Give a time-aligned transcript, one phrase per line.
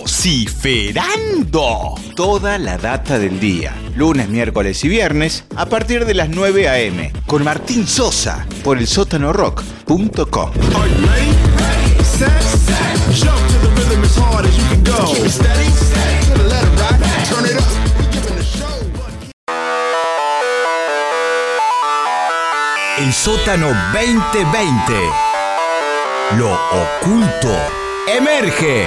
[0.00, 1.94] Vociferando.
[2.16, 3.74] Toda la data del día.
[3.94, 7.12] Lunes, miércoles y viernes a partir de las 9 a.m.
[7.26, 10.50] Con Martín Sosa por el sótanorock.com.
[22.98, 24.70] El sótano 2020.
[26.38, 27.54] Lo oculto
[28.08, 28.86] emerge.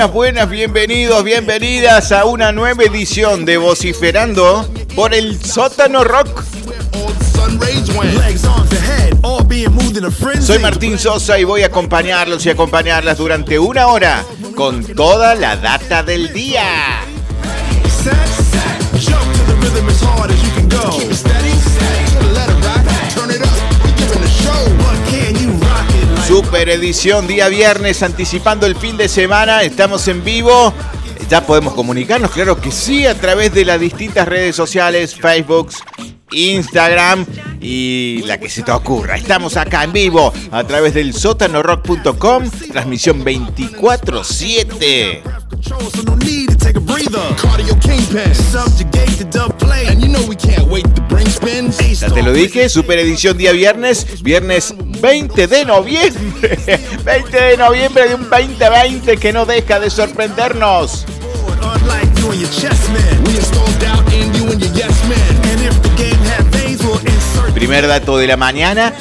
[0.00, 6.42] Buenas, buenas, bienvenidos, bienvenidas a una nueva edición de Vociferando por el sótano rock.
[10.40, 14.24] Soy Martín Sosa y voy a acompañarlos y acompañarlas durante una hora
[14.56, 17.02] con toda la data del día.
[26.30, 29.64] Super edición día viernes anticipando el fin de semana.
[29.64, 30.72] Estamos en vivo.
[31.28, 35.72] Ya podemos comunicarnos, claro que sí, a través de las distintas redes sociales, Facebook,
[36.30, 37.26] Instagram
[37.60, 39.16] y la que se te ocurra.
[39.16, 45.22] Estamos acá en vivo a través del sótanorock.com, transmisión 24/7.
[46.70, 47.34] Take a breather.
[47.34, 49.88] Cardio kingpin, subjugate the dub play.
[49.88, 51.78] And you know we can't wait to bring spins.
[51.98, 56.58] Ya te lo dije, super edición día viernes, viernes 20 de noviembre.
[57.04, 61.06] 20 de noviembre de un 2020 que no deja de sorprendernos.
[67.52, 68.94] Primer dato de la mañana,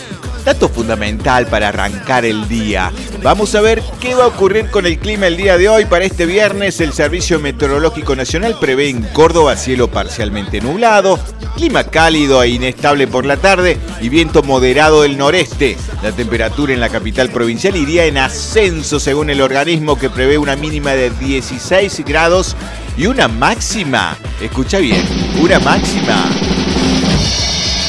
[0.43, 2.91] dato fundamental para arrancar el día.
[3.21, 5.85] Vamos a ver qué va a ocurrir con el clima el día de hoy.
[5.85, 11.19] Para este viernes, el Servicio Meteorológico Nacional prevé en Córdoba cielo parcialmente nublado,
[11.55, 15.77] clima cálido e inestable por la tarde y viento moderado del noreste.
[16.01, 20.55] La temperatura en la capital provincial iría en ascenso según el organismo que prevé una
[20.55, 22.55] mínima de 16 grados
[22.97, 25.05] y una máxima, escucha bien,
[25.41, 26.25] una máxima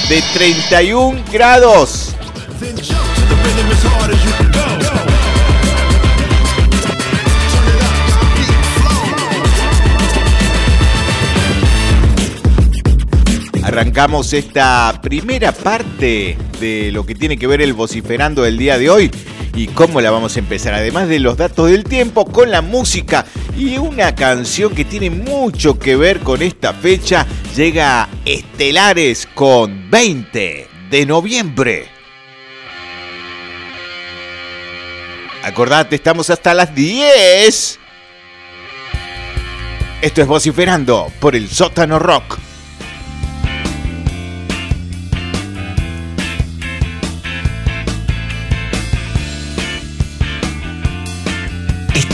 [0.09, 2.17] de 31 grados.
[13.71, 18.91] Arrancamos esta primera parte de lo que tiene que ver el vociferando del día de
[18.91, 19.13] hoy
[19.55, 20.75] y cómo la vamos a empezar.
[20.75, 23.25] Además de los datos del tiempo, con la música
[23.57, 30.69] y una canción que tiene mucho que ver con esta fecha, llega Estelares con 20
[30.91, 31.87] de noviembre.
[35.45, 37.79] Acordate, estamos hasta las 10.
[40.03, 42.50] Esto es vociferando por el sótano rock.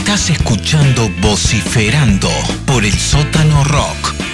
[0.07, 2.29] Estás escuchando Vociferando
[2.65, 4.26] por el sótano rock.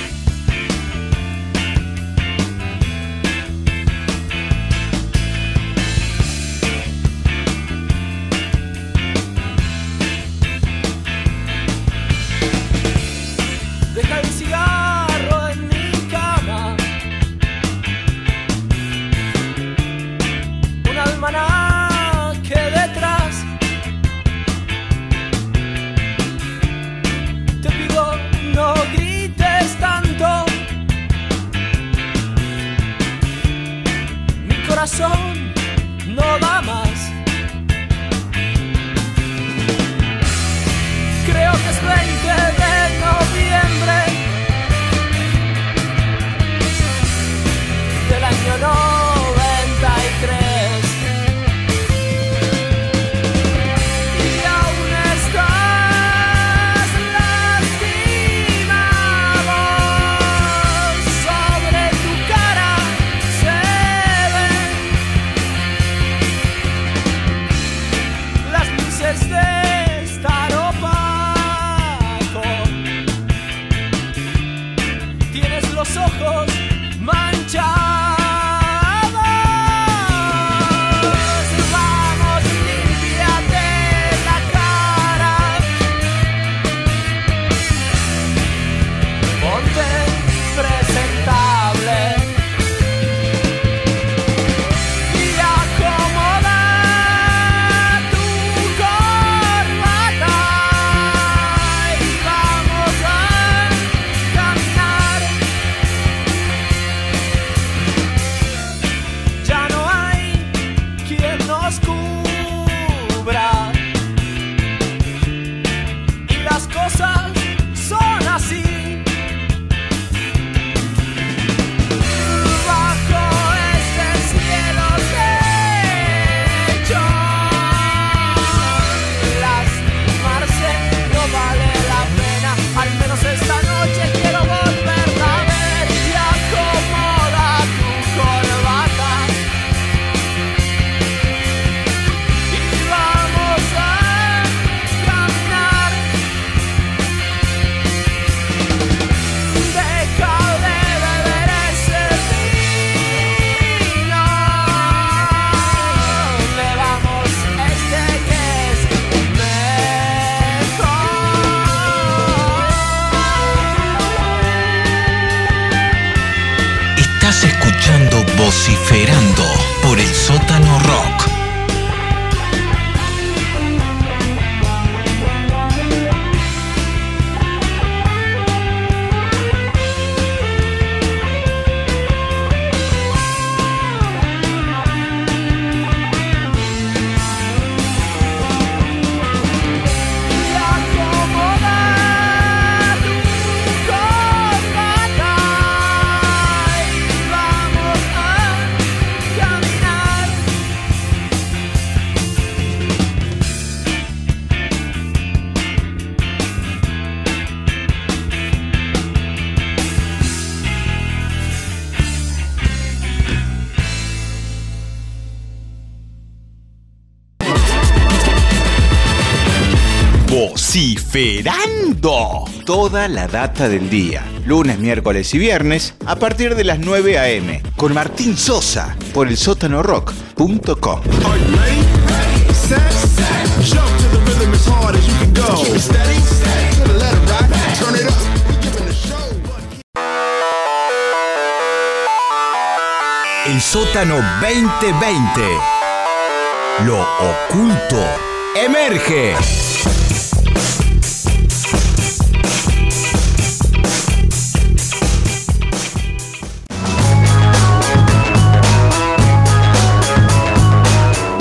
[222.66, 224.24] Toda la data del día.
[224.46, 227.62] Lunes, miércoles y viernes a partir de las 9 a.m.
[227.76, 230.48] Con Martín Sosa por el sótanorock.com.
[230.48, 232.54] Are you ready?
[232.54, 234.04] Set, set, jump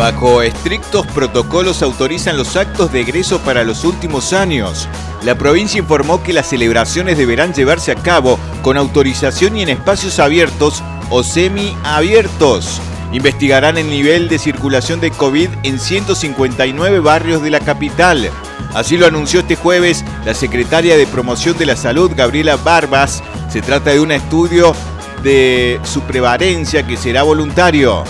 [0.03, 4.89] Bajo estrictos protocolos autorizan los actos de egreso para los últimos años.
[5.23, 10.19] La provincia informó que las celebraciones deberán llevarse a cabo con autorización y en espacios
[10.19, 12.81] abiertos o semiabiertos.
[13.13, 18.29] Investigarán el nivel de circulación de COVID en 159 barrios de la capital.
[18.75, 23.23] Así lo anunció este jueves la secretaria de Promoción de la Salud, Gabriela Barbas.
[23.49, 24.75] Se trata de un estudio
[25.23, 28.03] de su prevalencia que será voluntario.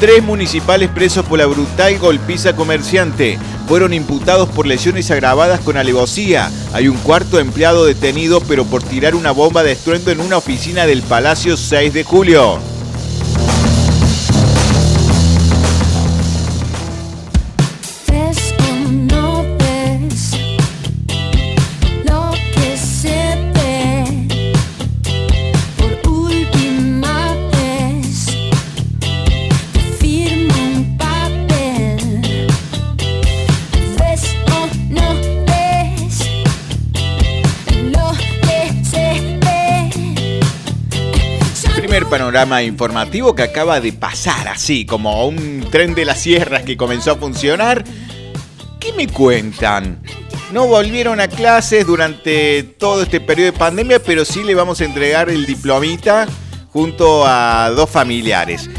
[0.00, 6.50] Tres municipales presos por la brutal golpiza comerciante fueron imputados por lesiones agravadas con alevosía.
[6.72, 10.86] Hay un cuarto empleado detenido pero por tirar una bomba de estruendo en una oficina
[10.86, 12.73] del Palacio 6 de julio.
[42.14, 47.10] Panorama informativo que acaba de pasar así, como un tren de las sierras que comenzó
[47.10, 47.82] a funcionar.
[48.78, 50.00] ¿Qué me cuentan?
[50.52, 54.84] No volvieron a clases durante todo este periodo de pandemia, pero sí le vamos a
[54.84, 56.28] entregar el diplomita
[56.68, 58.70] junto a dos familiares.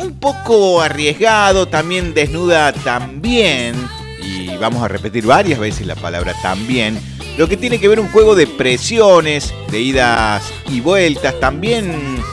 [0.00, 3.76] Un poco arriesgado, también desnuda también,
[4.20, 6.98] y vamos a repetir varias veces la palabra también,
[7.38, 12.24] lo que tiene que ver un juego de presiones, de idas y vueltas, también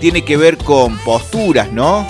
[0.00, 2.06] tiene que ver con posturas, ¿no?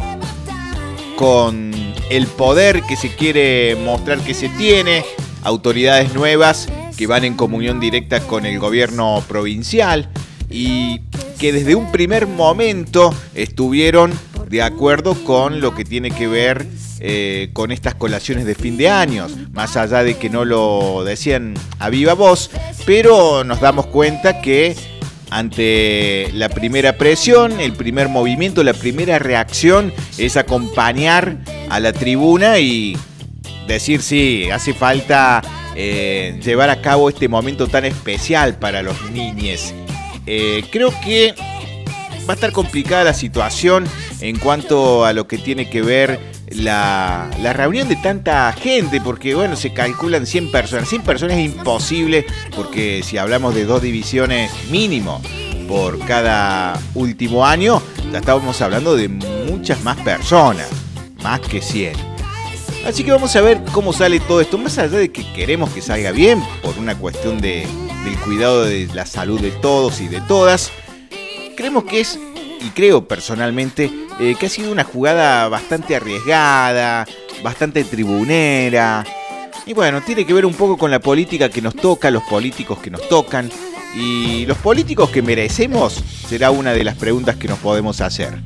[1.17, 1.73] Con
[2.11, 5.05] el poder que se quiere mostrar que se tiene,
[5.43, 10.09] autoridades nuevas que van en comunión directa con el gobierno provincial
[10.51, 11.01] y
[11.39, 14.13] que desde un primer momento estuvieron
[14.49, 16.67] de acuerdo con lo que tiene que ver
[17.01, 21.55] eh, con estas colaciones de fin de años, más allá de que no lo decían
[21.79, 22.51] a viva voz,
[22.87, 24.75] pero nos damos cuenta que
[25.31, 32.59] ante la primera presión, el primer movimiento, la primera reacción es acompañar a la tribuna
[32.59, 32.97] y
[33.67, 35.43] decir sí, hace falta
[35.75, 39.75] eh, llevar a cabo este momento tan especial para los niños.
[40.27, 41.35] Eh, creo que
[42.29, 43.87] va a estar complicada la situación
[44.21, 46.19] en cuanto a lo que tiene que ver
[46.51, 50.89] la, la reunión de tanta gente, porque bueno, se calculan 100 personas.
[50.89, 55.21] 100 personas es imposible, porque si hablamos de dos divisiones mínimo
[55.69, 57.83] por cada último año,
[58.13, 60.69] ya estábamos hablando de muchas más personas,
[61.23, 62.17] más que 100.
[62.87, 65.83] Así que vamos a ver cómo sale todo esto, más allá de que queremos que
[65.83, 67.67] salga bien, por una cuestión de,
[68.05, 70.71] del cuidado de la salud de todos y de todas.
[71.57, 72.17] Creemos que es,
[72.67, 77.07] y creo personalmente, eh, que ha sido una jugada bastante arriesgada,
[77.43, 79.05] bastante tribunera.
[79.67, 82.79] Y bueno, tiene que ver un poco con la política que nos toca, los políticos
[82.81, 83.51] que nos tocan.
[83.95, 88.39] Y los políticos que merecemos será una de las preguntas que nos podemos hacer.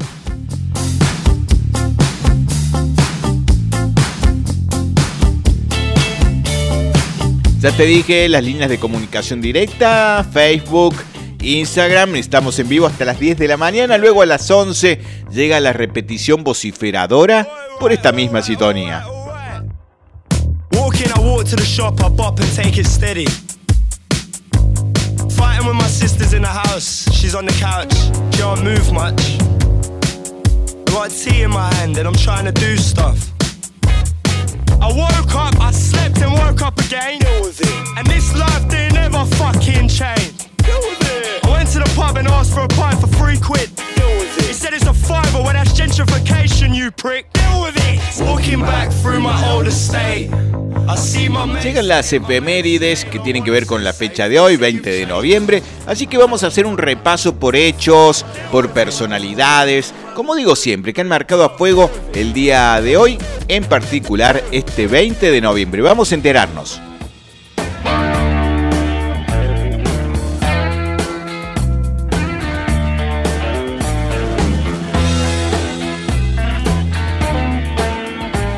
[7.60, 10.94] Ya te dije las líneas de comunicación directa, Facebook,
[11.42, 15.00] Instagram, estamos en vivo hasta las 10 de la mañana, luego a las 11
[15.32, 19.04] llega la repetición vociferadora por esta misma sintonía.
[20.72, 23.26] Walking, I walk to the shop, I bop and take it steady.
[25.30, 27.94] Fighting with my sisters in the house, she's on the couch,
[28.32, 29.38] can't move much.
[30.88, 33.32] I got tea in my hand and I'm trying to do stuff.
[34.82, 37.20] I woke up, I slept and woke up again.
[37.96, 40.39] And this life didn't ever fucking change.
[44.48, 44.94] He said it's a
[45.52, 47.32] that's gentrification, you prick.
[47.32, 48.00] Deal with it.
[48.60, 50.30] Back through my old estate.
[51.62, 55.62] Llegan las efemérides que tienen que ver con la fecha de hoy, 20 de noviembre,
[55.86, 61.00] así que vamos a hacer un repaso por hechos, por personalidades, como digo siempre, que
[61.00, 65.80] han marcado a fuego el día de hoy, en particular este 20 de noviembre.
[65.82, 66.80] Vamos a enterarnos.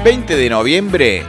[0.04, 1.22] ...20 de noviembre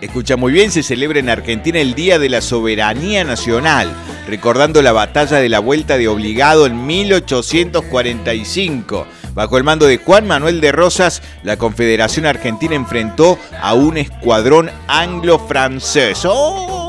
[0.00, 3.92] Escucha muy bien, se celebra en Argentina el Día de la Soberanía Nacional,
[4.26, 9.06] recordando la batalla de la Vuelta de Obligado en 1845.
[9.34, 14.70] Bajo el mando de Juan Manuel de Rosas, la Confederación Argentina enfrentó a un escuadrón
[14.88, 16.22] anglo-francés.
[16.24, 16.79] ¡Oh!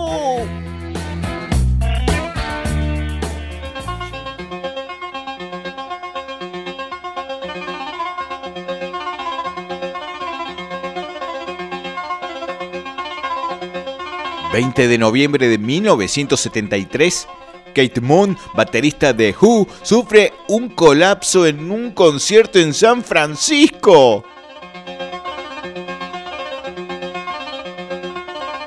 [14.61, 17.27] ...20 de noviembre de 1973...
[17.73, 24.25] Kate Moon, baterista de Who, sufre un colapso en un concierto en San Francisco.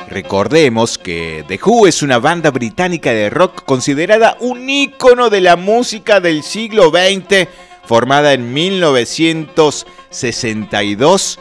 [0.08, 5.56] Recordemos que The Who es una banda británica de rock considerada un ícono de la
[5.56, 7.46] música del siglo XX,
[7.84, 11.38] formada en 1962.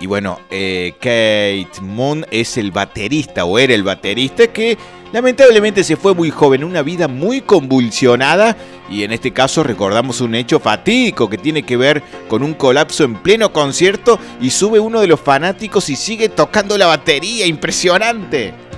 [0.00, 4.78] Y bueno, eh, Kate Moon es el baterista o era el baterista que
[5.12, 8.56] lamentablemente se fue muy joven, una vida muy convulsionada
[8.88, 13.04] y en este caso recordamos un hecho fatídico que tiene que ver con un colapso
[13.04, 18.69] en pleno concierto y sube uno de los fanáticos y sigue tocando la batería, impresionante.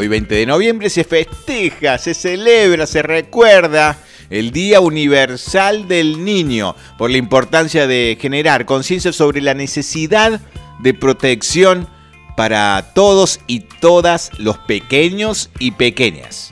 [0.00, 3.98] Hoy 20 de noviembre se festeja, se celebra, se recuerda
[4.30, 10.40] el Día Universal del Niño por la importancia de generar conciencia sobre la necesidad
[10.78, 11.86] de protección
[12.34, 16.50] para todos y todas los pequeños y pequeñas.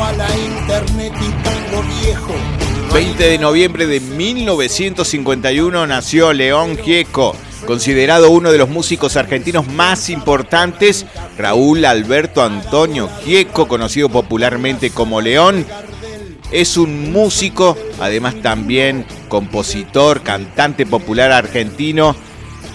[0.00, 2.34] De baguala, internet y tango viejo.
[2.92, 10.08] 20 de noviembre de 1951 nació León Gieco, considerado uno de los músicos argentinos más
[10.10, 11.06] importantes,
[11.38, 15.66] Raúl Alberto Antonio Gieco, conocido popularmente como León.
[16.50, 22.16] Es un músico, además también compositor, cantante popular argentino.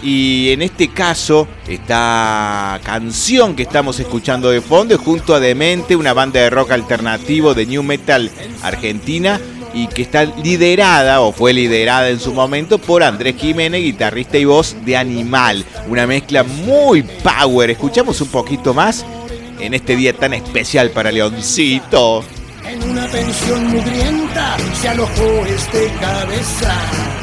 [0.04, 5.96] Y en este caso, esta canción que estamos escuchando de fondo es junto a Demente,
[5.96, 9.40] una banda de rock alternativo de new metal argentina.
[9.74, 14.46] y que está liderada o fue liderada en su momento por Andrés Jiménez, guitarrista y
[14.46, 15.66] voz de Animal.
[15.90, 17.70] Una mezcla muy power.
[17.72, 19.06] Escuchamos un poquito más
[19.60, 22.24] en este día tan especial para Leoncito.
[22.66, 27.14] En una pensión mugrienta se alojó este cabeza.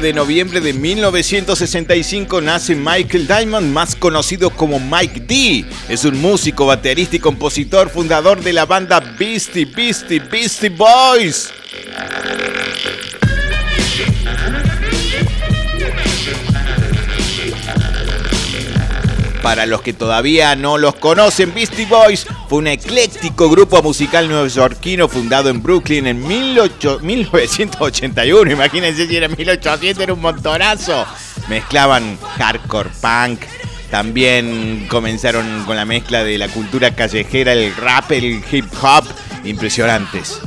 [0.00, 5.64] 20 de noviembre de 1965 nace Michael Diamond, más conocido como Mike D.
[5.88, 11.52] Es un músico, baterista y compositor, fundador de la banda Beastie Beastie Beastie Boys.
[19.42, 25.08] Para los que todavía no los conocen, Beastie Boys fue un ecléctico grupo musical neoyorquino
[25.08, 28.52] fundado en Brooklyn en 18 1981.
[28.52, 31.06] Imagínense si era 1800, era un montonazo.
[31.48, 33.40] Mezclaban hardcore punk.
[33.90, 39.04] También comenzaron con la mezcla de la cultura callejera, el rap, el hip hop.
[39.44, 40.40] Impresionantes.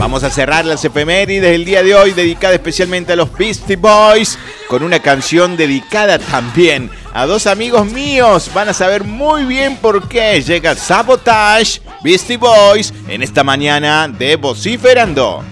[0.00, 4.38] Vamos a cerrar las efemérides del día de hoy, dedicada especialmente a los Beastie Boys,
[4.66, 8.50] con una canción dedicada también a dos amigos míos.
[8.54, 14.36] Van a saber muy bien por qué llega Sabotage, Beastie Boys, en esta mañana de
[14.36, 15.44] Vociferando.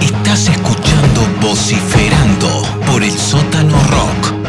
[0.00, 4.39] Estás escuchando Vociferando por el sótano rock.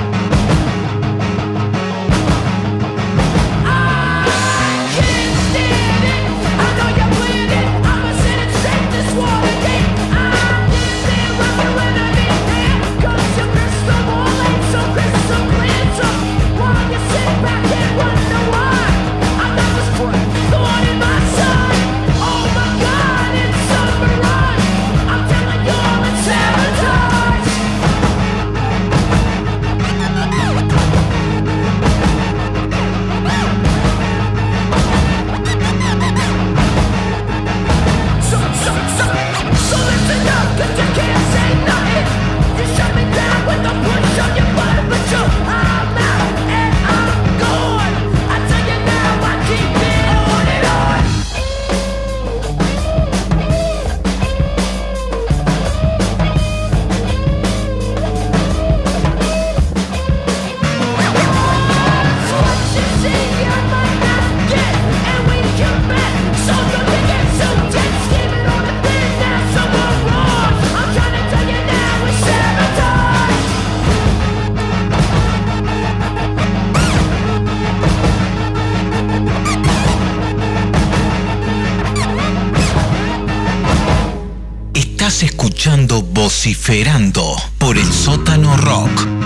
[86.43, 89.20] Vociferando por el sótano rock.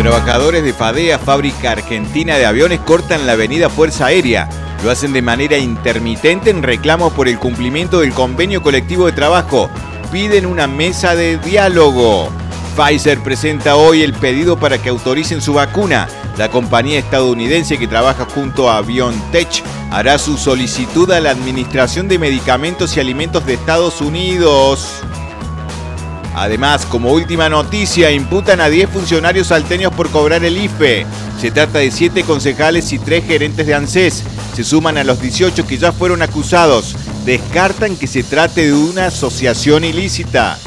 [0.00, 4.48] Trabajadores de FADEA, fábrica argentina de aviones, cortan la avenida Fuerza Aérea.
[4.82, 9.68] Lo hacen de manera intermitente en reclamo por el cumplimiento del convenio colectivo de trabajo.
[10.10, 12.30] Piden una mesa de diálogo.
[12.74, 16.08] Pfizer presenta hoy el pedido para que autoricen su vacuna.
[16.38, 22.18] La compañía estadounidense que trabaja junto a BioNTech hará su solicitud a la Administración de
[22.18, 25.02] Medicamentos y Alimentos de Estados Unidos.
[26.34, 31.06] Además, como última noticia, imputan a 10 funcionarios salteños por cobrar el IFE.
[31.40, 34.24] Se trata de 7 concejales y 3 gerentes de ANSES.
[34.54, 36.96] Se suman a los 18 que ya fueron acusados.
[37.24, 40.58] Descartan que se trate de una asociación ilícita.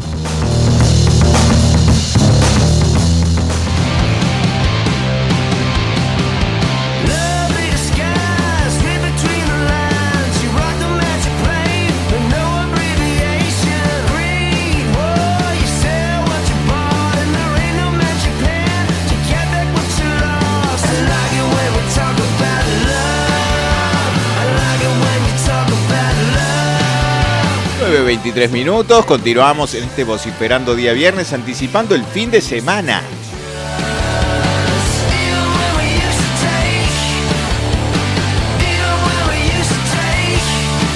[28.24, 29.06] 23 minutos.
[29.06, 33.02] Continuamos en este vociferando día viernes, anticipando el fin de semana.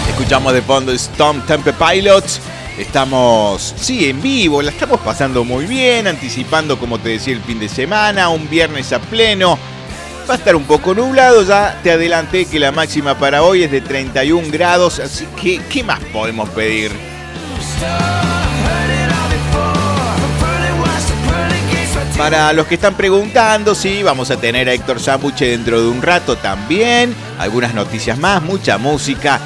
[0.10, 2.40] Escuchamos de fondo Storm Temple Pilots.
[2.78, 7.60] Estamos, sí, en vivo, la estamos pasando muy bien, anticipando, como te decía, el fin
[7.60, 9.60] de semana, un viernes a pleno.
[10.30, 13.72] Va a estar un poco nublado, ya te adelanté que la máxima para hoy es
[13.72, 17.07] de 31 grados, así que ¿qué más podemos pedir?
[22.18, 26.02] Para los que están preguntando, sí, vamos a tener a Héctor Sambuche dentro de un
[26.02, 27.16] rato también.
[27.38, 29.40] Algunas noticias más, mucha música.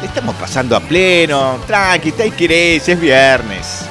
[0.00, 1.58] Le estamos pasando a pleno.
[1.66, 3.86] Tranqui, te querés, es viernes.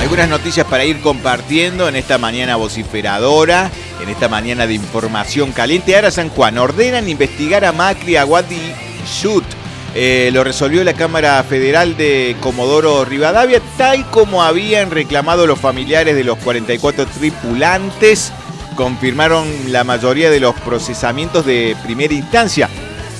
[0.00, 5.94] Algunas noticias para ir compartiendo en esta mañana vociferadora, en esta mañana de información caliente.
[5.96, 9.44] Ahora San Juan ordenan investigar a Macri, Aguad y Schut.
[9.94, 16.14] Eh, lo resolvió la Cámara Federal de Comodoro Rivadavia, tal como habían reclamado los familiares
[16.14, 18.32] de los 44 tripulantes.
[18.74, 22.68] Confirmaron la mayoría de los procesamientos de primera instancia.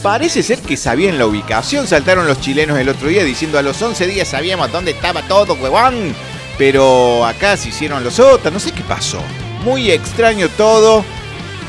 [0.02, 3.80] Parece ser que sabían la ubicación, saltaron los chilenos el otro día diciendo a los
[3.80, 6.14] 11 días sabíamos dónde estaba todo, huevón.
[6.58, 9.22] Pero acá se hicieron los otros, no sé qué pasó.
[9.66, 11.05] Muy extraño todo.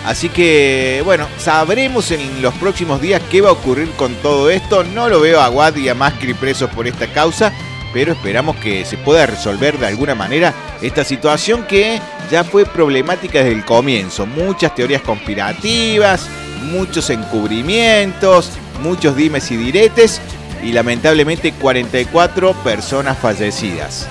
[0.05, 4.83] Así que, bueno, sabremos en los próximos días qué va a ocurrir con todo esto.
[4.83, 7.51] No lo veo a Guad y a Mascri presos por esta causa,
[7.93, 13.39] pero esperamos que se pueda resolver de alguna manera esta situación que ya fue problemática
[13.39, 14.27] desde el comienzo.
[14.27, 16.29] Muchas teorías conspirativas,
[16.65, 20.21] muchos encubrimientos, muchos dimes y diretes
[20.63, 24.07] y lamentablemente 44 personas fallecidas.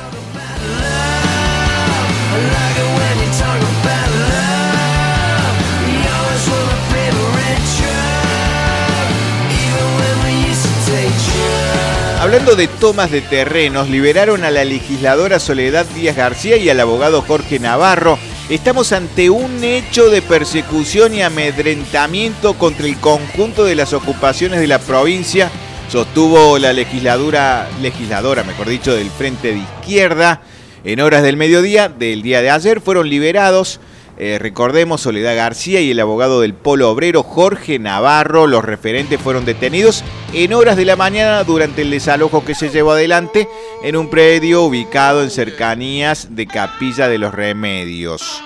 [12.27, 17.23] Hablando de tomas de terrenos, liberaron a la legisladora Soledad Díaz García y al abogado
[17.23, 18.19] Jorge Navarro.
[18.51, 24.67] Estamos ante un hecho de persecución y amedrentamiento contra el conjunto de las ocupaciones de
[24.67, 25.53] la provincia,
[25.89, 30.43] sostuvo la legisladora, legisladora, mejor dicho, del Frente de Izquierda.
[30.83, 33.79] En horas del mediodía del día de ayer fueron liberados
[34.19, 39.45] eh, recordemos, Soledad García y el abogado del Polo Obrero Jorge Navarro, los referentes fueron
[39.45, 43.49] detenidos en horas de la mañana durante el desalojo que se llevó adelante
[43.83, 48.43] en un predio ubicado en cercanías de Capilla de los Remedios.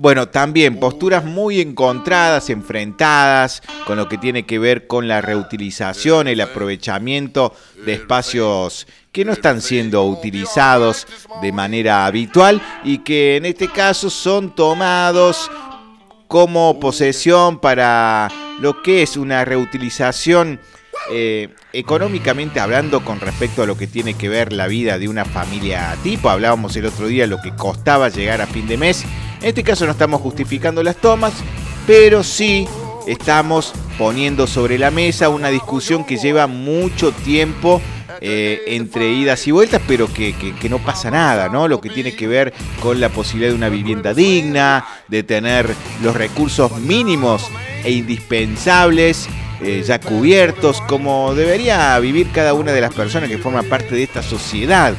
[0.00, 6.26] Bueno, también posturas muy encontradas, enfrentadas, con lo que tiene que ver con la reutilización,
[6.26, 11.06] el aprovechamiento de espacios que no están siendo utilizados
[11.42, 15.50] de manera habitual y que en este caso son tomados
[16.28, 20.60] como posesión para lo que es una reutilización
[21.10, 25.24] eh, económicamente hablando con respecto a lo que tiene que ver la vida de una
[25.24, 26.30] familia tipo.
[26.30, 29.04] Hablábamos el otro día lo que costaba llegar a fin de mes.
[29.40, 31.32] En este caso no estamos justificando las tomas,
[31.84, 32.68] pero sí
[33.08, 37.80] estamos poniendo sobre la mesa una discusión que lleva mucho tiempo
[38.20, 41.68] eh, entre idas y vueltas, pero que, que- que no pasa nada, ¿no?
[41.68, 42.52] Lo que tiene que ver
[42.82, 47.46] con la posibilidad de una vivienda digna, de tener los recursos mínimos
[47.84, 49.28] e indispensables
[49.62, 54.02] eh, ya cubiertos, como debería vivir cada una de las personas que forman parte de
[54.04, 54.94] esta sociedad.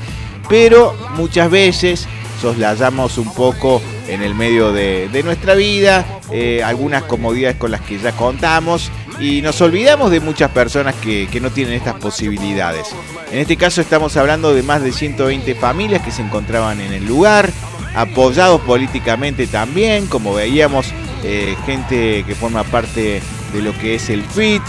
[0.50, 2.08] Pero muchas veces
[2.42, 7.82] soslayamos un poco en el medio de, de nuestra vida eh, algunas comodidades con las
[7.82, 12.88] que ya contamos y nos olvidamos de muchas personas que, que no tienen estas posibilidades.
[13.32, 17.06] En este caso estamos hablando de más de 120 familias que se encontraban en el
[17.06, 17.50] lugar,
[17.96, 20.88] apoyados políticamente también, como veíamos,
[21.24, 23.22] eh, gente que forma parte
[23.54, 24.62] de lo que es el FIT.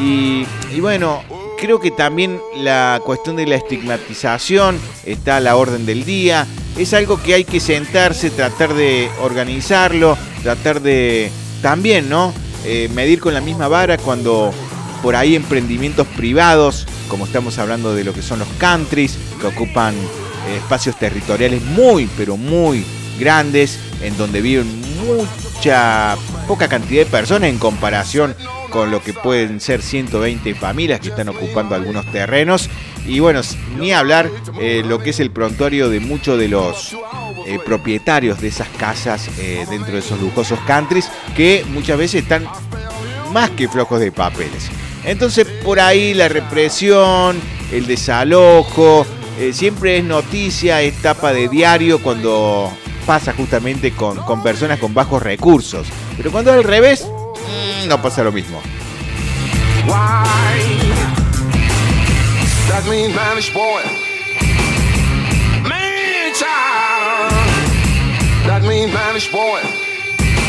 [0.00, 1.22] Y, y bueno,
[1.58, 6.46] creo que también la cuestión de la estigmatización está a la orden del día.
[6.76, 11.30] Es algo que hay que sentarse, tratar de organizarlo, tratar de
[11.60, 12.32] también, ¿no?
[12.70, 14.52] Eh, medir con la misma vara cuando
[15.02, 19.94] por ahí emprendimientos privados, como estamos hablando de lo que son los countries, que ocupan
[19.94, 22.84] eh, espacios territoriales muy, pero muy
[23.18, 24.66] grandes, en donde viven
[25.06, 26.14] mucha,
[26.46, 28.36] poca cantidad de personas en comparación
[28.68, 32.68] con lo que pueden ser 120 familias que están ocupando algunos terrenos.
[33.06, 33.40] Y bueno,
[33.78, 36.94] ni hablar eh, lo que es el prontuario de muchos de los
[37.48, 42.46] eh, propietarios de esas casas eh, dentro de esos lujosos countries que muchas veces están
[43.32, 44.68] más que flojos de papeles.
[45.04, 47.40] Entonces por ahí la represión,
[47.72, 49.06] el desalojo,
[49.38, 52.70] eh, siempre es noticia, es tapa de diario cuando
[53.06, 55.86] pasa justamente con, con personas con bajos recursos.
[56.18, 58.60] Pero cuando es al revés, mm, no pasa lo mismo.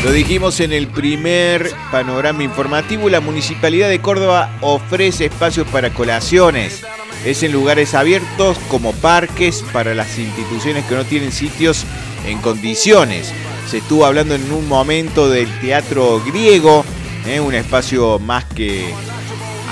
[0.04, 6.82] Lo dijimos en el primer panorama informativo, la Municipalidad de Córdoba ofrece espacios para colaciones.
[7.24, 11.86] Es en lugares abiertos como parques para las instituciones que no tienen sitios
[12.26, 13.32] en condiciones.
[13.70, 16.84] Se estuvo hablando en un momento del teatro griego,
[17.26, 17.40] ¿eh?
[17.40, 18.92] un espacio más que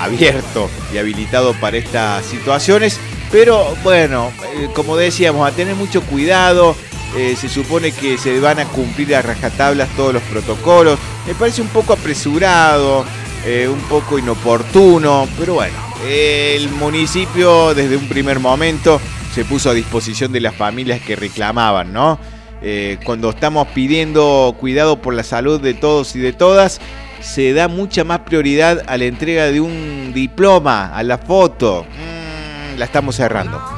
[0.00, 2.98] abierto y habilitado para estas situaciones.
[3.30, 6.74] Pero bueno, eh, como decíamos, a tener mucho cuidado.
[7.16, 10.98] Eh, se supone que se van a cumplir a rajatablas todos los protocolos.
[11.26, 13.04] Me parece un poco apresurado,
[13.46, 19.00] eh, un poco inoportuno, pero bueno, el municipio desde un primer momento
[19.34, 22.18] se puso a disposición de las familias que reclamaban, ¿no?
[22.60, 26.80] Eh, cuando estamos pidiendo cuidado por la salud de todos y de todas,
[27.20, 31.84] se da mucha más prioridad a la entrega de un diploma, a la foto.
[31.84, 33.77] Mm, la estamos cerrando.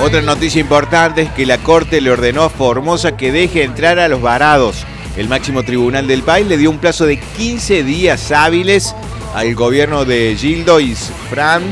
[0.00, 4.08] Otra noticia importante es que la Corte le ordenó a Formosa que deje entrar a
[4.08, 4.84] los varados.
[5.16, 8.94] El máximo tribunal del país le dio un plazo de 15 días hábiles
[9.34, 10.94] al gobierno de Gildo y
[11.30, 11.62] Fran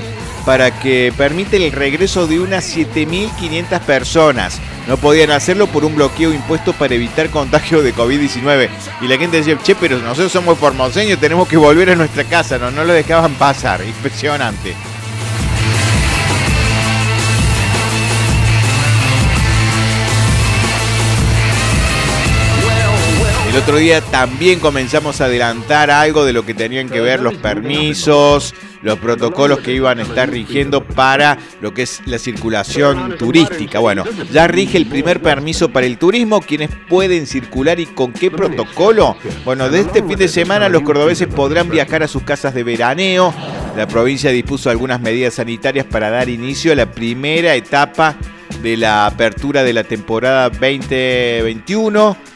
[0.44, 4.60] para que permite el regreso de unas 7.500 personas.
[4.86, 8.68] No podían hacerlo por un bloqueo impuesto para evitar contagio de COVID-19.
[9.00, 12.58] Y la gente decía, che, pero nosotros somos formoseños, tenemos que volver a nuestra casa.
[12.58, 13.84] No, no lo dejaban pasar.
[13.84, 14.74] Impresionante.
[23.52, 27.34] El otro día también comenzamos a adelantar algo de lo que tenían que ver los
[27.34, 33.78] permisos, los protocolos que iban a estar rigiendo para lo que es la circulación turística.
[33.78, 38.30] Bueno, ya rige el primer permiso para el turismo, quienes pueden circular y con qué
[38.30, 39.18] protocolo.
[39.44, 43.34] Bueno, de este fin de semana los cordobeses podrán viajar a sus casas de veraneo.
[43.76, 48.16] La provincia dispuso algunas medidas sanitarias para dar inicio a la primera etapa
[48.62, 52.31] de la apertura de la temporada 2021.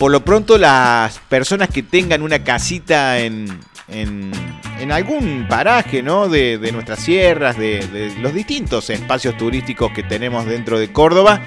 [0.00, 3.46] Por lo pronto, las personas que tengan una casita en,
[3.86, 4.32] en,
[4.90, 6.26] algún paraje ¿no?
[6.26, 11.42] de, de nuestras sierras, de, de los distintos espacios turísticos que tenemos dentro de Córdoba,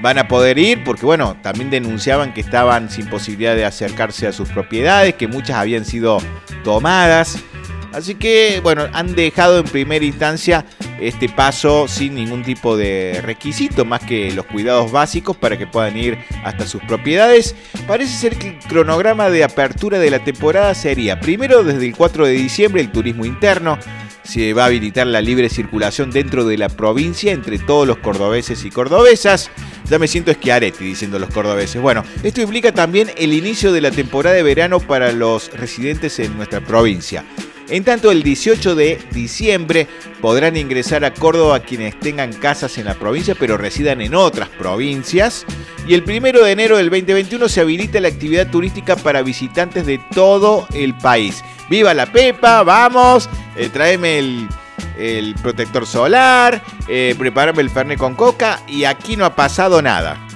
[0.00, 4.32] van a poder ir porque, bueno, también denunciaban que estaban sin posibilidad de acercarse a
[4.32, 6.18] sus propiedades, que muchas habían sido
[6.62, 7.42] tomadas.
[7.92, 10.64] Así que, bueno, han dejado en primera instancia
[11.00, 15.96] este paso sin ningún tipo de requisito, más que los cuidados básicos para que puedan
[15.96, 17.54] ir hasta sus propiedades.
[17.86, 22.26] Parece ser que el cronograma de apertura de la temporada sería primero desde el 4
[22.26, 23.78] de diciembre el turismo interno.
[24.22, 28.62] Se va a habilitar la libre circulación dentro de la provincia entre todos los cordobeses
[28.66, 29.50] y cordobesas.
[29.88, 31.80] Ya me siento esquiaretti diciendo los cordobeses.
[31.80, 36.36] Bueno, esto implica también el inicio de la temporada de verano para los residentes en
[36.36, 37.24] nuestra provincia.
[37.70, 39.86] En tanto, el 18 de diciembre
[40.22, 45.44] podrán ingresar a Córdoba quienes tengan casas en la provincia pero residan en otras provincias.
[45.86, 50.00] Y el 1 de enero del 2021 se habilita la actividad turística para visitantes de
[50.14, 51.44] todo el país.
[51.68, 52.62] ¡Viva la Pepa!
[52.62, 53.28] ¡Vamos!
[53.56, 59.36] Eh, tráeme el, protector solar, eh, prepárame el fernet con coca y aquí no ha
[59.36, 60.27] pasado nada.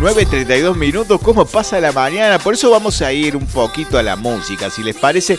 [0.00, 2.38] 9.32 minutos, ¿cómo pasa la mañana?
[2.38, 5.36] Por eso vamos a ir un poquito a la música, si les parece.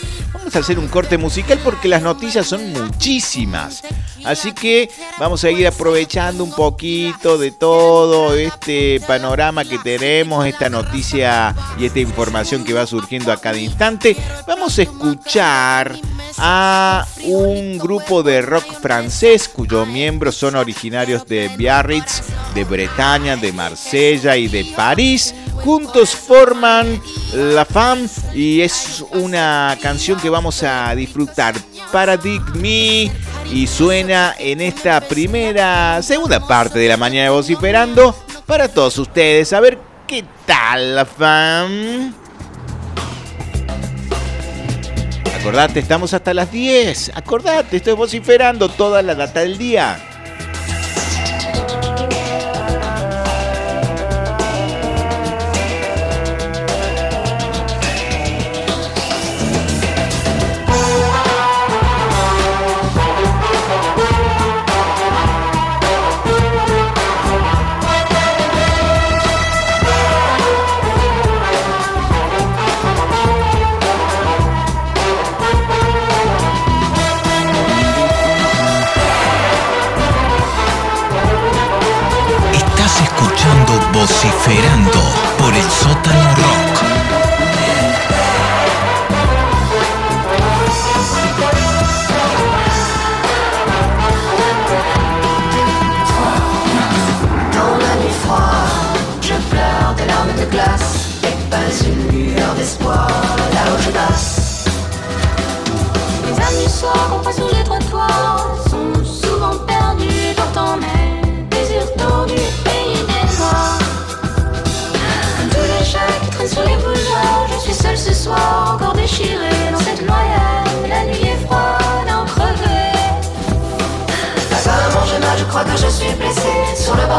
[0.49, 3.83] Vamos a hacer un corte musical porque las noticias son muchísimas.
[4.25, 10.67] Así que vamos a ir aprovechando un poquito de todo este panorama que tenemos, esta
[10.67, 14.17] noticia y esta información que va surgiendo a cada instante.
[14.47, 15.95] Vamos a escuchar
[16.39, 22.23] a un grupo de rock francés cuyos miembros son originarios de Biarritz,
[22.55, 25.35] de Bretaña, de Marsella y de París.
[25.63, 27.01] Juntos forman
[27.33, 31.55] La Femme y es una canción que vamos a disfrutar.
[31.91, 33.11] Paradigme
[33.51, 39.51] y suena en esta primera, segunda parte de la mañana de vociferando para todos ustedes.
[39.53, 42.13] A ver qué tal La Femme.
[45.39, 47.11] Acordate, estamos hasta las 10.
[47.15, 50.08] Acordate, estoy vociferando toda la data del día.
[84.49, 84.99] Vociferando
[85.37, 86.79] por el sótano rock.
[97.53, 98.41] Dans la nuit froide,
[99.21, 103.07] je pleure des larmes de glace Et pas une lueur d'espoir
[103.53, 104.65] là où je passe
[106.25, 107.48] Les qu'on passe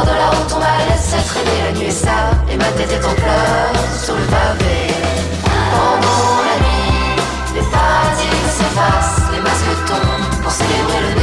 [0.00, 2.92] bord de la route, on m'a laissé traîner La nuit est sale et ma tête
[2.92, 3.72] est en pleurs
[4.02, 4.94] Sur le pavé.
[5.72, 7.22] Pendant la nuit,
[7.54, 11.19] les paradigmes s'effacent Les masques tombent pour célébrer le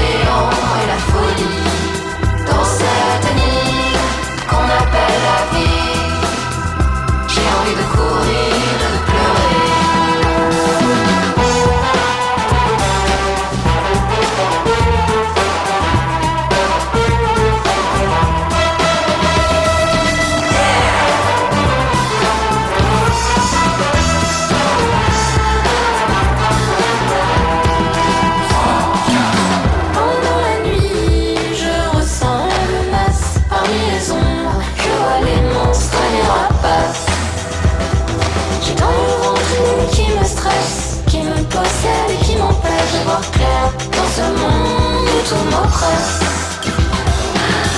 [45.27, 45.35] tout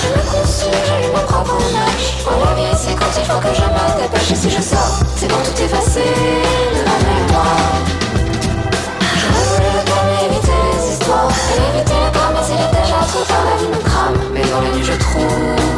[0.02, 3.52] Je me consume, j'allume mon propre match Quand la vie c'est quand il faut que
[3.52, 6.14] je me dépêche Et si je sors, c'est pour tout effacer
[6.74, 7.74] de ma mémoire.
[9.18, 11.32] Je voulu le calme éviter les histoires.
[11.50, 14.44] Et éviter les pas, mais il est déjà trop tard La vie me crame, mais
[14.46, 15.36] dans les nuits je trouve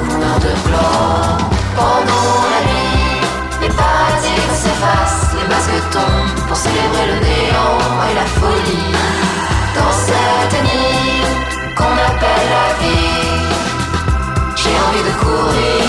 [0.09, 1.39] Mon heure de gloire.
[1.77, 3.25] Pendant la nuit,
[3.63, 5.33] les paradis s'effacent.
[5.41, 9.02] Les masques tombent pour célébrer le néant et la folie.
[15.23, 15.82] cool.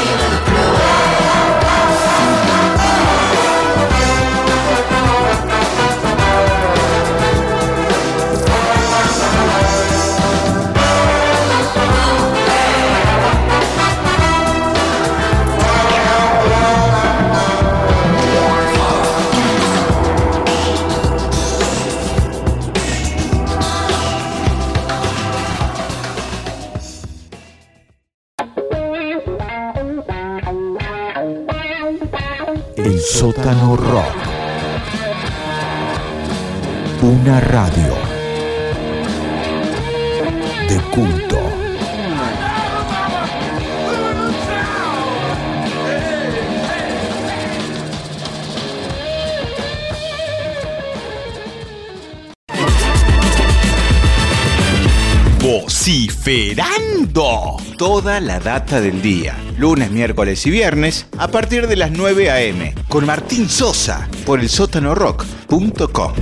[58.03, 59.33] Toda la data del día.
[59.57, 62.75] Lunes, miércoles y viernes a partir de las 9 a.m.
[62.89, 66.13] Con Martín Sosa por el sótanorock.com.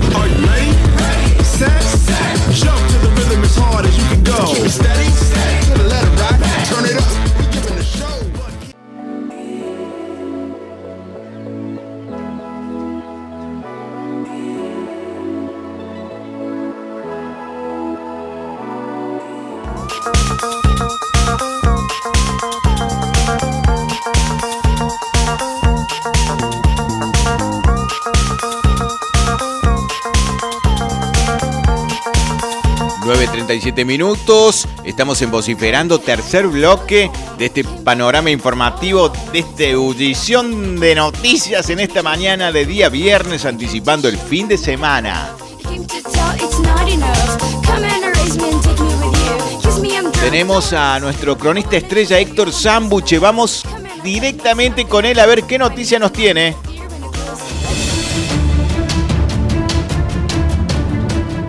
[1.44, 2.32] Set, set,
[33.60, 34.68] 57 minutos.
[34.86, 41.82] Estamos en Vociferando, tercer bloque de este panorama informativo, de esta ebullición de noticias en
[41.82, 45.32] esta mañana de día viernes, anticipando el fin de semana.
[50.22, 53.20] Tenemos a nuestro cronista estrella Héctor Sambuche.
[53.20, 53.64] Vamos
[54.02, 56.56] directamente con él a ver qué noticia nos tiene.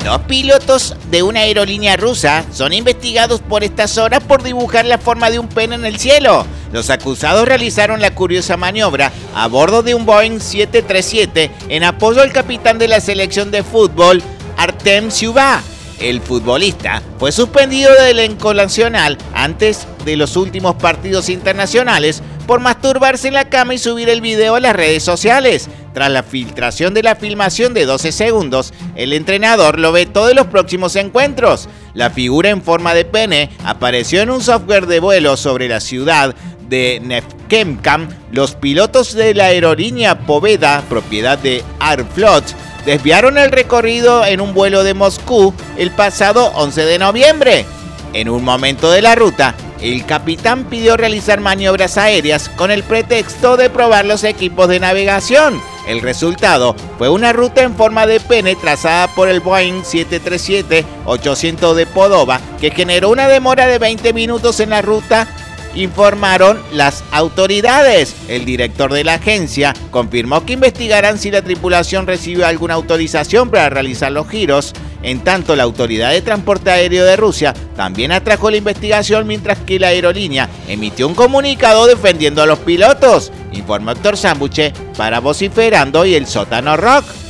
[0.05, 5.30] Los pilotos de una aerolínea rusa son investigados por estas horas por dibujar la forma
[5.30, 6.44] de un pene en el cielo.
[6.72, 12.32] Los acusados realizaron la curiosa maniobra a bordo de un Boeing 737 en apoyo al
[12.32, 14.20] capitán de la selección de fútbol,
[14.57, 15.62] Artem Syuba.
[16.00, 23.28] El futbolista fue suspendido del elenco nacional antes de los últimos partidos internacionales por masturbarse
[23.28, 25.68] en la cama y subir el video a las redes sociales.
[25.95, 30.47] Tras la filtración de la filmación de 12 segundos, el entrenador lo vetó de los
[30.47, 31.68] próximos encuentros.
[31.95, 36.34] La figura en forma de pene apareció en un software de vuelo sobre la ciudad
[36.68, 38.09] de Nefkemkam.
[38.30, 42.45] Los pilotos de la aerolínea Poveda, propiedad de Aeroflot,
[42.86, 47.66] desviaron el recorrido en un vuelo de Moscú el pasado 11 de noviembre.
[48.14, 53.57] En un momento de la ruta, el capitán pidió realizar maniobras aéreas con el pretexto
[53.57, 55.61] de probar los equipos de navegación.
[55.89, 61.87] El resultado fue una ruta en forma de pene trazada por el Boeing 737-800 de
[61.87, 65.26] Podova que generó una demora de 20 minutos en la ruta
[65.74, 68.14] informaron las autoridades.
[68.28, 73.70] El director de la agencia confirmó que investigarán si la tripulación recibió alguna autorización para
[73.70, 74.72] realizar los giros.
[75.02, 79.80] En tanto, la Autoridad de Transporte Aéreo de Rusia también atrajo la investigación mientras que
[79.80, 83.32] la aerolínea emitió un comunicado defendiendo a los pilotos.
[83.52, 87.21] Informó Héctor Zambuche para Vociferando y el Sótano Rock.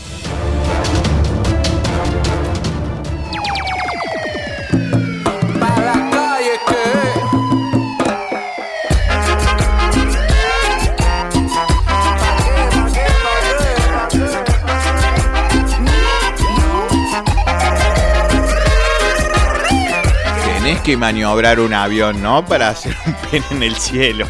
[20.72, 22.46] Tenés que maniobrar un avión, ¿no?
[22.46, 24.26] Para hacer un pene en el cielo.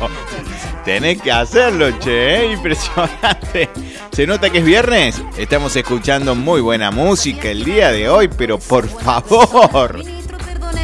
[0.84, 2.52] Tenés que hacerlo, che, ¿eh?
[2.54, 3.70] impresionante.
[4.10, 5.22] ¿Se nota que es viernes?
[5.36, 10.02] Estamos escuchando muy buena música el día de hoy, pero por favor.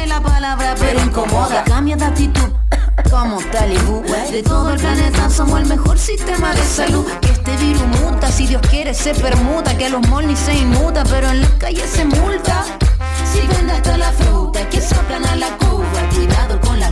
[0.07, 1.65] La palabra, pero incomoda.
[1.65, 2.49] Cambia de actitud.
[3.11, 4.01] Como talibú
[4.31, 8.45] De todo el planeta somos el mejor sistema de salud Que este virus muta, si
[8.45, 12.05] Dios quiere se permuta Que a los molnis se inmuta, pero en la calle se
[12.05, 12.65] multa
[13.31, 16.91] Si vende hasta la fruta, que soplan a la cuba Cuidado con la...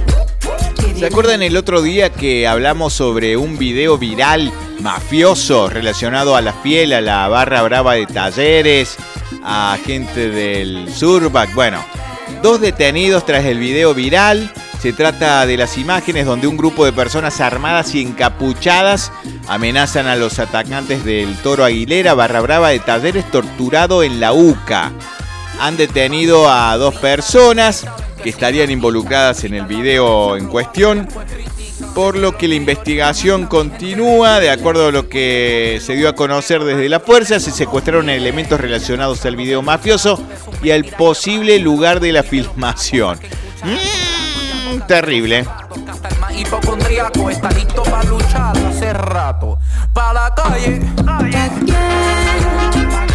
[0.97, 6.53] ¿Se acuerdan el otro día que hablamos sobre un video viral mafioso relacionado a la
[6.53, 8.97] fiel, a la barra brava de talleres,
[9.43, 11.53] a gente del Surbac?
[11.53, 11.83] Bueno,
[12.41, 14.51] dos detenidos tras el video viral.
[14.79, 19.11] Se trata de las imágenes donde un grupo de personas armadas y encapuchadas
[19.47, 24.91] amenazan a los atacantes del Toro Aguilera, barra brava de talleres torturado en la UCA.
[25.59, 27.85] Han detenido a dos personas
[28.23, 31.07] que estarían involucradas en el video en cuestión,
[31.95, 34.39] por lo que la investigación continúa.
[34.39, 38.59] De acuerdo a lo que se dio a conocer desde la fuerza, se secuestraron elementos
[38.59, 40.19] relacionados al video mafioso
[40.61, 43.19] y al posible lugar de la filmación.
[43.63, 45.45] Mm, terrible.
[46.37, 49.57] Hipocondríaco está listo para luchar hace rato.
[49.93, 50.81] Pa' la calle.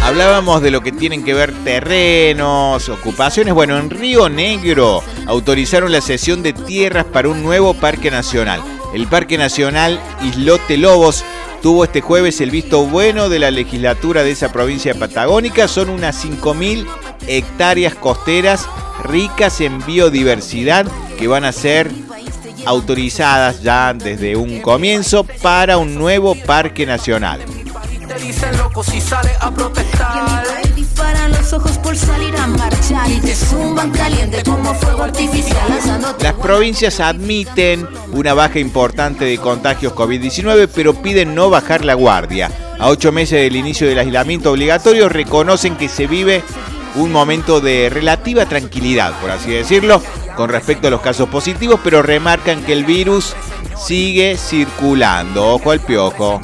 [0.03, 3.53] Hablábamos de lo que tienen que ver terrenos, ocupaciones.
[3.53, 8.61] Bueno, en Río Negro autorizaron la cesión de tierras para un nuevo parque nacional.
[8.93, 11.23] El Parque Nacional Islote Lobos
[11.61, 15.69] tuvo este jueves el visto bueno de la legislatura de esa provincia patagónica.
[15.69, 16.85] Son unas 5.000
[17.27, 18.67] hectáreas costeras
[19.05, 20.85] ricas en biodiversidad
[21.17, 21.89] que van a ser
[22.65, 27.39] autorizadas ya desde un comienzo para un nuevo parque nacional.
[28.33, 30.43] Te dicen loco si sale a protestar.
[30.63, 35.69] Te disparan los ojos por salir a marchar y te zumban caliente como fuego artificial
[35.69, 41.93] lanzándote Las provincias admiten una baja importante de contagios COVID-19, pero piden no bajar la
[41.93, 42.49] guardia.
[42.79, 46.43] A ocho meses del inicio del aislamiento obligatorio, reconocen que se vive
[46.95, 50.01] un momento de relativa tranquilidad, por así decirlo,
[50.35, 53.35] con respecto a los casos positivos, pero remarcan que el virus
[53.77, 55.53] sigue circulando.
[55.53, 56.41] Ojo al piojo.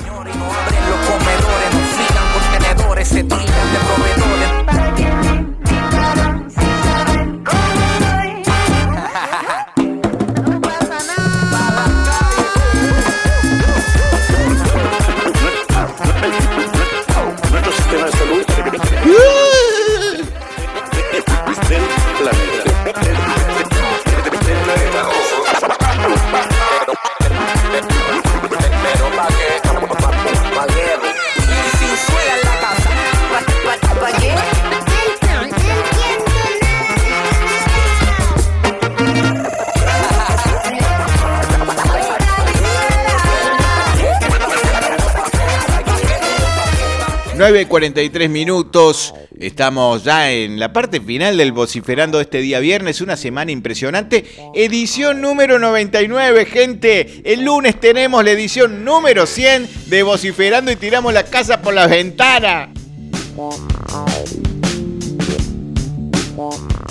[47.40, 53.54] 9.43 minutos, estamos ya en la parte final del Vociferando este día viernes, una semana
[53.54, 60.76] impresionante, edición número 99, gente, el lunes tenemos la edición número 100 de Vociferando y
[60.76, 62.74] tiramos la casa por la ventana.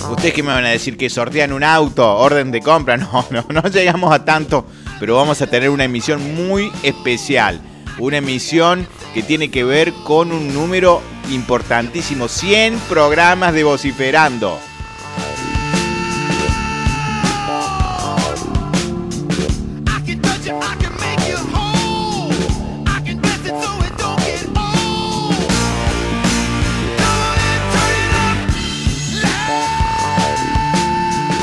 [0.09, 3.45] Ustedes que me van a decir que sortean un auto, orden de compra, no, no,
[3.49, 4.65] no llegamos a tanto,
[4.99, 7.61] pero vamos a tener una emisión muy especial,
[7.99, 11.01] una emisión que tiene que ver con un número
[11.31, 14.59] importantísimo, 100 programas de vociferando.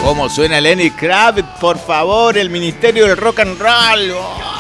[0.07, 1.49] ¿Cómo suena Lenny Kravitz?
[1.61, 4.56] Por favor, el Ministerio del Rock and Roll.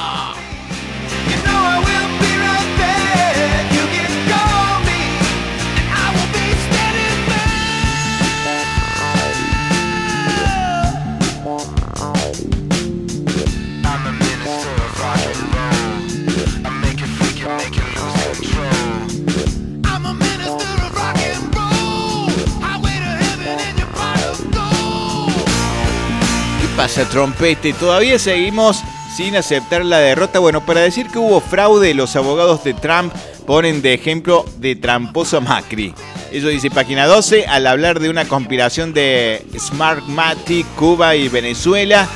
[27.05, 27.73] Trompete?
[27.73, 28.83] Todavía seguimos
[29.15, 30.39] sin aceptar la derrota.
[30.39, 33.13] Bueno, para decir que hubo fraude, los abogados de Trump
[33.47, 35.95] ponen de ejemplo de tramposo Macri.
[36.33, 42.09] Eso dice página 12 al hablar de una conspiración de Smartmatic, Cuba y Venezuela.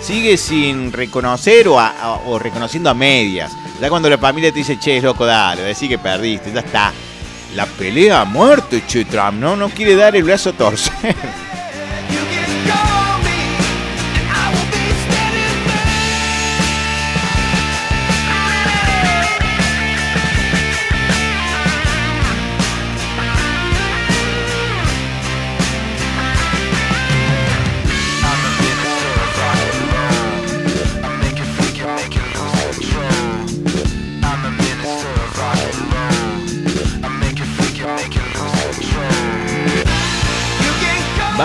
[0.00, 3.52] Sigue sin reconocer o, reconociendo a medias.
[3.80, 6.92] Ya cuando la familia te dice, che, loco, dale, decí que perdiste, ya está.
[7.54, 9.56] La pelea a muerte, che, Trump, ¿no?
[9.56, 11.16] No quiere dar el brazo a torcer.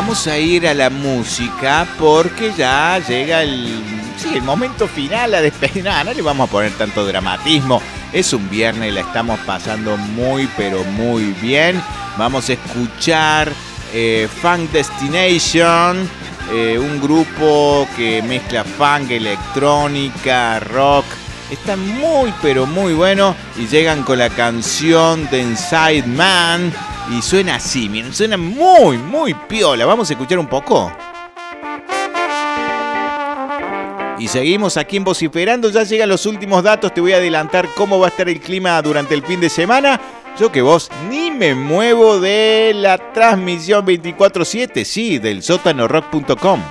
[0.10, 3.80] Vamos a ir a la música porque ya llega el,
[4.41, 5.84] momento final a despedir.
[5.86, 7.80] Nada, no le vamos a poner tanto dramatismo.
[8.12, 11.80] Es un viernes, la estamos pasando muy, pero muy bien.
[12.18, 13.53] Vamos a escuchar
[13.93, 16.10] eh, Funk Destination
[16.51, 21.05] eh, un grupo que mezcla funk, electrónica, rock.
[21.51, 26.74] Está muy pero muy bueno y llegan con la canción de Inside Man
[27.12, 29.86] y suena así, miren, suena muy muy piola.
[29.86, 30.91] Vamos a escuchar un poco.
[34.20, 37.99] Y seguimos aquí en Vociferando, ya llegan los últimos datos, te voy a adelantar cómo
[37.99, 39.99] va a estar el clima durante el fin de semana.
[40.38, 46.62] Yo que vos ni me muevo de la transmisión 24/7, sí, del sótanorock.com.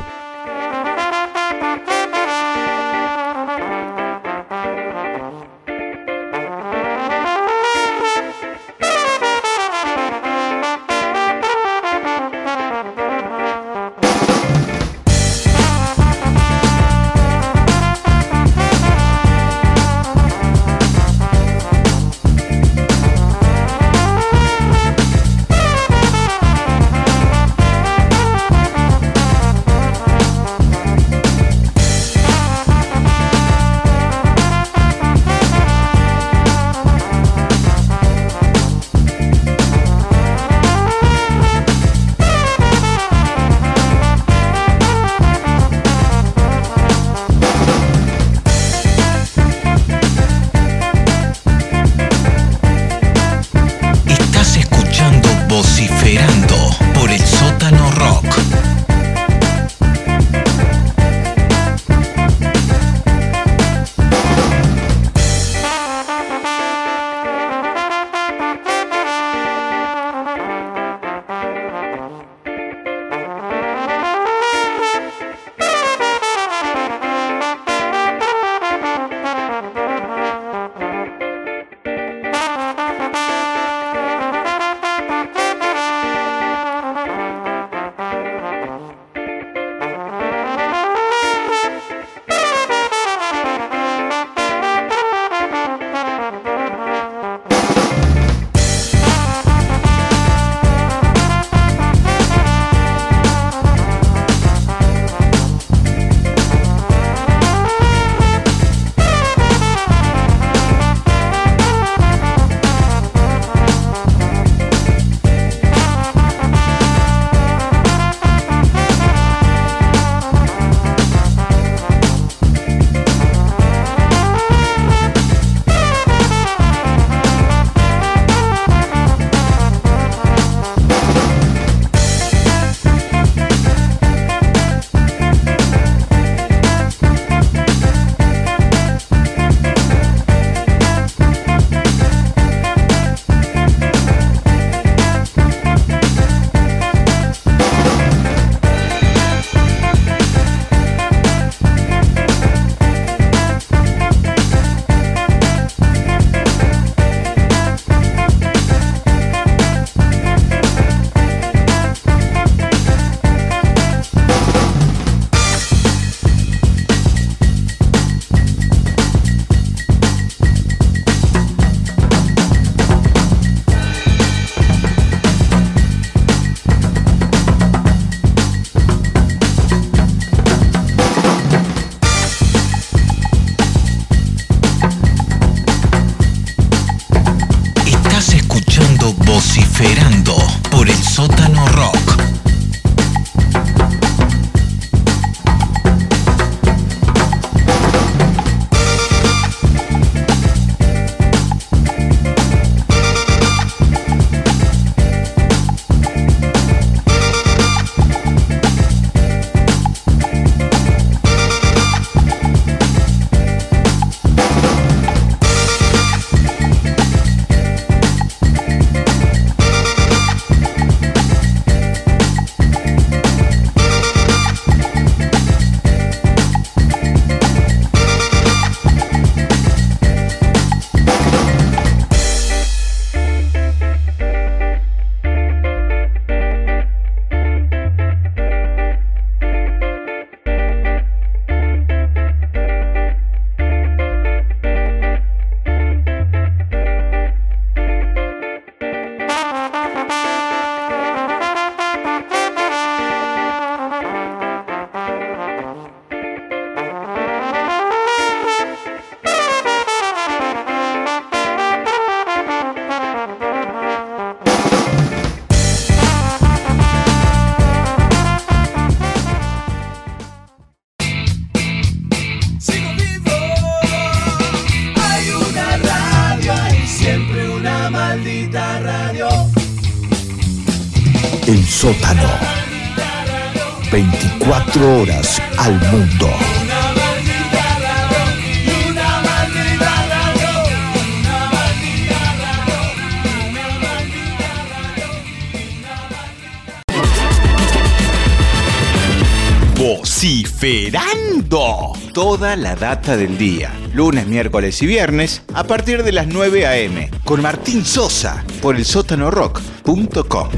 [302.39, 303.73] Toda la data del día.
[303.93, 307.11] Lunes, miércoles y viernes a partir de las 9 a.m.
[307.25, 310.49] Con Martín Sosa por el sótanorock.com.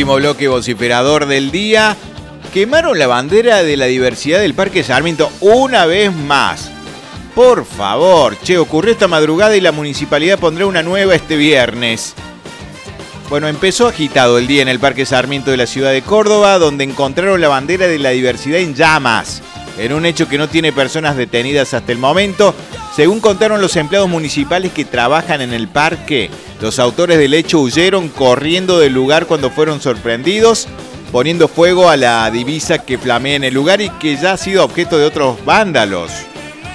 [0.00, 1.94] Último bloque vociferador del día.
[2.54, 6.70] Quemaron la bandera de la diversidad del Parque Sarmiento una vez más.
[7.34, 12.14] Por favor, che, ocurrió esta madrugada y la municipalidad pondrá una nueva este viernes.
[13.28, 16.84] Bueno, empezó agitado el día en el Parque Sarmiento de la ciudad de Córdoba, donde
[16.84, 19.42] encontraron la bandera de la diversidad en llamas.
[19.76, 22.54] En un hecho que no tiene personas detenidas hasta el momento,
[22.94, 26.28] según contaron los empleados municipales que trabajan en el parque,
[26.60, 30.66] los autores del hecho huyeron corriendo del lugar cuando fueron sorprendidos,
[31.12, 34.64] poniendo fuego a la divisa que flamea en el lugar y que ya ha sido
[34.64, 36.10] objeto de otros vándalos.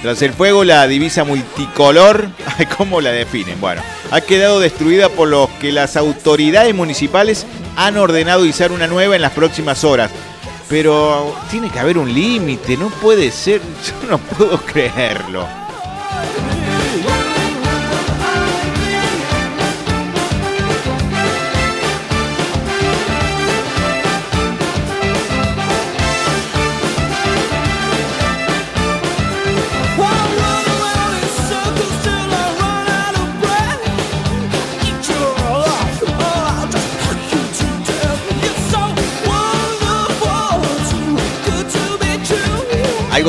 [0.00, 2.28] Tras el fuego, la divisa multicolor,
[2.78, 3.60] ¿cómo la definen?
[3.60, 7.46] Bueno, ha quedado destruida por lo que las autoridades municipales
[7.76, 10.10] han ordenado izar una nueva en las próximas horas.
[10.68, 13.60] Pero tiene que haber un límite, no puede ser,
[14.02, 15.65] yo no puedo creerlo.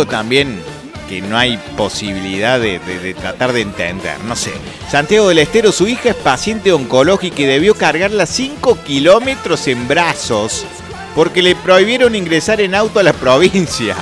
[0.05, 0.61] También
[1.07, 2.79] que no hay posibilidad de,
[3.19, 4.51] tratar de entender, no sé.
[4.89, 10.65] Santiago del Estero, su hija es paciente oncológica y debió cargarla 5 kilómetros en brazos
[11.15, 13.95] porque le prohibieron ingresar en auto a la provincia.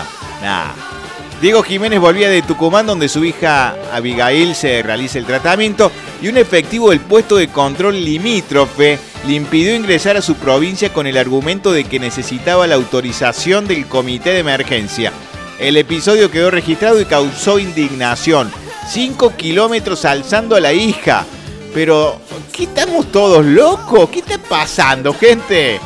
[1.42, 5.92] Diego Jiménez volvía de Tucumán donde su hija Abigail se realiza el tratamiento
[6.22, 11.08] y un efectivo del puesto de control limítrofe le impidió ingresar a su provincia con
[11.08, 15.12] el argumento de que necesitaba la autorización del comité de emergencia.
[15.60, 18.52] El episodio quedó registrado y causó indignación.
[18.90, 21.26] 5 kilómetros alzando a la hija.
[21.74, 24.10] Pero, ¿qué estamos todos locos?
[24.10, 25.80] ¿Qué está pasando, gente?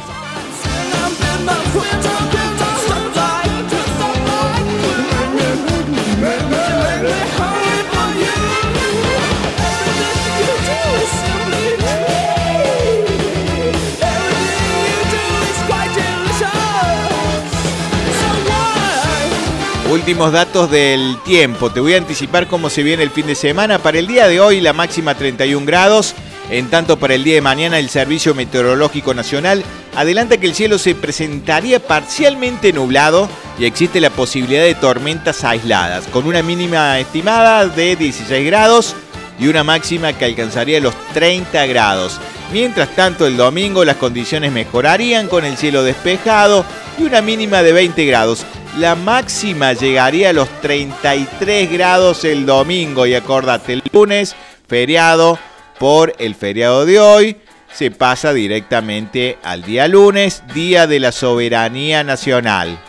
[19.89, 21.71] Últimos datos del tiempo.
[21.71, 23.79] Te voy a anticipar cómo se viene el fin de semana.
[23.79, 26.13] Para el día de hoy la máxima 31 grados.
[26.51, 29.63] En tanto para el día de mañana el Servicio Meteorológico Nacional
[29.95, 33.27] adelanta que el cielo se presentaría parcialmente nublado
[33.57, 38.95] y existe la posibilidad de tormentas aisladas, con una mínima estimada de 16 grados
[39.39, 42.19] y una máxima que alcanzaría los 30 grados.
[42.53, 46.63] Mientras tanto, el domingo las condiciones mejorarían con el cielo despejado
[46.99, 48.45] y una mínima de 20 grados.
[48.77, 54.35] La máxima llegaría a los 33 grados el domingo y acordate, el lunes,
[54.67, 55.39] feriado,
[55.79, 57.37] por el feriado de hoy,
[57.73, 62.79] se pasa directamente al día lunes, Día de la Soberanía Nacional.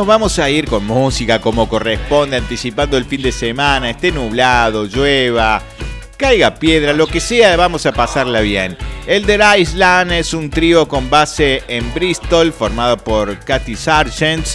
[0.00, 4.86] Nos vamos a ir con música como corresponde, anticipando el fin de semana, esté nublado,
[4.86, 5.60] llueva,
[6.16, 8.78] caiga piedra, lo que sea, vamos a pasarla bien.
[9.06, 14.46] Elder Island es un trío con base en Bristol, formado por Katy Sargent,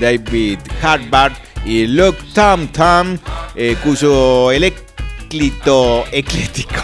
[0.00, 1.34] David Harvard
[1.66, 3.18] y Luke Tom Tom,
[3.54, 6.80] eh, cuyo eléclito eclético.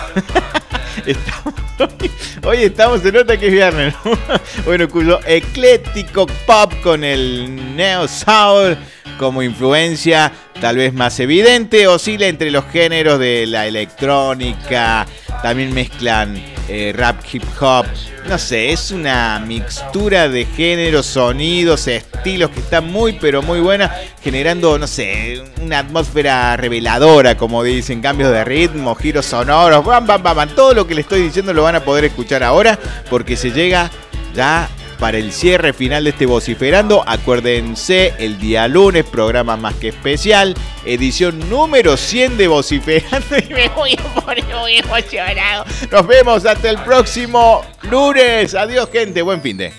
[1.06, 1.69] Estamos-
[2.44, 4.12] hoy, estamos, se nota que es viernes, ¿no?
[4.64, 8.76] Bueno, cuyo eclético pop con el neo soul
[9.18, 15.06] como influencia tal vez más evidente, oscila entre los géneros de la electrónica,
[15.42, 16.40] también mezclan
[16.72, 17.84] eh, rap hip hop.
[18.28, 23.92] No sé, es una mixtura de géneros, sonidos, estilos que está muy pero muy buena,
[24.22, 30.22] generando, no sé, una atmósfera reveladora, como dicen, cambios de ritmo, giros sonoros, bam, bam,
[30.22, 30.48] bam, bam.
[30.50, 33.90] todo lo que le estoy diciendo lo van a poder escuchar ahora porque se llega
[34.34, 34.68] ya
[35.00, 37.02] para el cierre final de este Vociferando.
[37.06, 43.36] Acuérdense, el día lunes, programa más que especial, edición número 100 de Vociferando.
[43.48, 45.64] Y me voy a poner muy emocionado.
[45.90, 48.54] Nos vemos hasta el próximo lunes.
[48.54, 49.22] Adiós, gente.
[49.22, 49.72] Buen fin de.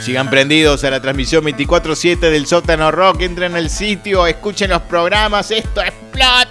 [0.00, 3.22] Sigan prendidos a la transmisión 24-7 del Sótano Rock.
[3.22, 5.50] Entren al sitio, escuchen los programas.
[5.50, 6.43] Esto explota.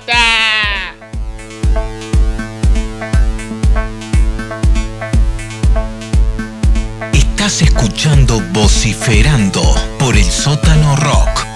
[8.51, 9.61] Vociferando
[9.99, 11.52] por el Sótano Rock.